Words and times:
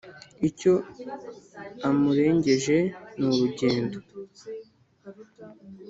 Icyo 0.47 0.73
amurengeje 1.87 2.77
ni 3.17 3.23
uru 3.27 3.35
rugendo, 3.43 3.97